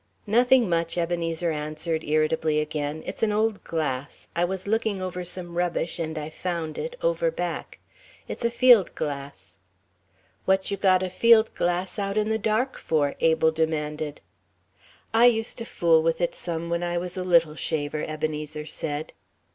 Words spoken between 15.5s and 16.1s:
to fool